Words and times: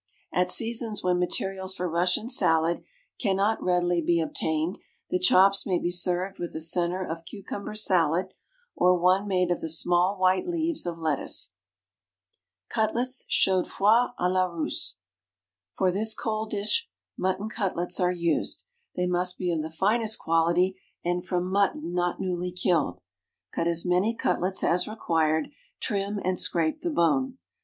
At 0.33 0.49
seasons 0.49 1.03
when 1.03 1.19
materials 1.19 1.75
for 1.75 1.87
Russian 1.87 2.27
salad 2.27 2.83
cannot 3.19 3.61
readily 3.61 4.01
be 4.01 4.19
obtained 4.19 4.79
the 5.11 5.19
chops 5.19 5.63
may 5.63 5.77
be 5.77 5.91
served 5.91 6.39
with 6.39 6.55
a 6.55 6.59
centre 6.59 7.03
of 7.05 7.23
cucumber 7.23 7.75
salad, 7.75 8.33
or 8.75 8.97
one 8.97 9.27
made 9.27 9.51
of 9.51 9.59
the 9.61 9.69
small 9.69 10.17
white 10.17 10.47
leaves 10.47 10.87
of 10.87 10.97
lettuce. 10.97 11.51
Cutlets 12.67 13.25
Chaudfroid 13.29 14.15
à 14.19 14.27
la 14.33 14.45
Russe. 14.47 14.97
For 15.77 15.91
this 15.91 16.15
cold 16.15 16.49
dish 16.49 16.89
mutton 17.15 17.47
cutlets 17.47 17.99
are 17.99 18.11
used. 18.11 18.63
They 18.95 19.05
must 19.05 19.37
be 19.37 19.51
of 19.51 19.61
the 19.61 19.69
finest 19.69 20.17
quality, 20.17 20.81
and 21.05 21.23
from 21.23 21.51
mutton 21.51 21.93
not 21.93 22.19
newly 22.19 22.51
killed. 22.51 22.99
Cut 23.51 23.67
as 23.67 23.85
many 23.85 24.15
cutlets 24.15 24.63
as 24.63 24.87
required, 24.87 25.49
trim, 25.79 26.19
and 26.25 26.39
scrape 26.39 26.81
the 26.81 26.89
bone. 26.89 27.37